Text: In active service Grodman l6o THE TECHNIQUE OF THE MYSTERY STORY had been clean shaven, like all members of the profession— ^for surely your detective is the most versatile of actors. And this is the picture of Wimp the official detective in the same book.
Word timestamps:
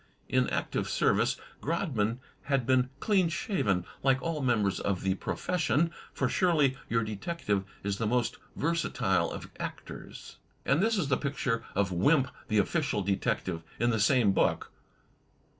In 0.27 0.49
active 0.49 0.89
service 0.89 1.35
Grodman 1.61 1.73
l6o 1.75 1.77
THE 1.77 1.77
TECHNIQUE 1.77 1.93
OF 1.93 1.93
THE 1.93 2.03
MYSTERY 2.07 2.23
STORY 2.25 2.49
had 2.57 2.65
been 2.65 2.89
clean 2.99 3.29
shaven, 3.29 3.85
like 4.01 4.21
all 4.23 4.41
members 4.41 4.79
of 4.79 5.01
the 5.03 5.13
profession— 5.13 5.91
^for 6.17 6.27
surely 6.27 6.75
your 6.89 7.03
detective 7.03 7.63
is 7.83 7.99
the 7.99 8.07
most 8.07 8.37
versatile 8.55 9.29
of 9.31 9.51
actors. 9.59 10.37
And 10.65 10.81
this 10.81 10.97
is 10.97 11.09
the 11.09 11.17
picture 11.17 11.63
of 11.75 11.91
Wimp 11.91 12.31
the 12.47 12.57
official 12.57 13.03
detective 13.03 13.61
in 13.79 13.91
the 13.91 13.99
same 13.99 14.31
book. 14.31 14.71